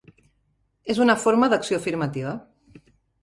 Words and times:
És 0.93 1.01
una 1.03 1.15
forma 1.25 1.51
d'acció 1.53 1.79
afirmativa. 1.81 2.35